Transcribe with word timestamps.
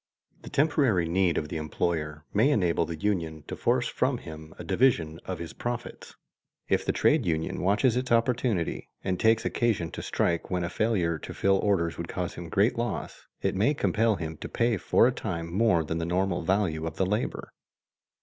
The 0.41 0.49
temporary 0.49 1.07
need 1.07 1.37
of 1.37 1.49
the 1.49 1.57
employer 1.57 2.25
may 2.33 2.49
enable 2.49 2.87
the 2.87 2.95
union 2.97 3.43
to 3.45 3.55
force 3.55 3.87
from 3.87 4.17
him 4.17 4.51
a 4.57 4.63
division 4.63 5.19
of 5.25 5.37
his 5.37 5.53
profits. 5.53 6.15
If 6.67 6.83
the 6.83 6.91
trade 6.91 7.23
union 7.27 7.61
watches 7.61 7.95
its 7.95 8.11
opportunity 8.11 8.89
and 9.03 9.19
takes 9.19 9.45
occasion 9.45 9.91
to 9.91 10.01
strike 10.01 10.49
when 10.49 10.63
a 10.63 10.71
failure 10.71 11.19
to 11.19 11.35
fill 11.35 11.59
orders 11.59 11.99
would 11.99 12.07
cause 12.07 12.33
him 12.33 12.49
great 12.49 12.79
loss, 12.79 13.27
it 13.43 13.53
may 13.53 13.75
compel 13.75 14.15
him 14.15 14.37
to 14.37 14.49
pay 14.49 14.77
for 14.77 15.05
a 15.05 15.11
time 15.11 15.53
more 15.53 15.83
than 15.83 15.99
the 15.99 16.05
normal 16.07 16.41
value 16.41 16.87
of 16.87 16.95
the 16.97 17.05
labor. 17.05 17.53